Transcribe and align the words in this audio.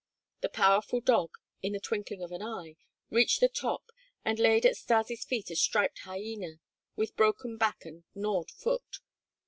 The 0.39 0.49
powerful 0.49 0.99
dog, 0.99 1.29
in 1.61 1.73
the 1.73 1.79
twinkling 1.79 2.23
of 2.23 2.31
an 2.31 2.41
eye, 2.41 2.75
reached 3.11 3.39
the 3.39 3.47
top, 3.47 3.91
and 4.25 4.39
laid 4.39 4.65
at 4.65 4.75
Stas' 4.75 5.23
feet 5.23 5.51
a 5.51 5.55
striped 5.55 5.99
hyena 5.99 6.59
with 6.95 7.15
broken 7.15 7.55
back 7.55 7.85
and 7.85 8.03
gnawed 8.15 8.49
foot. 8.49 8.97